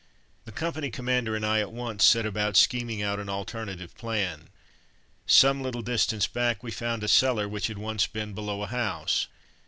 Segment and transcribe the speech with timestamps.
[0.45, 4.49] The company commander and I at once set about scheming out an alternative plan.
[5.27, 9.27] Some little distance back we found a cellar which had once been below a house.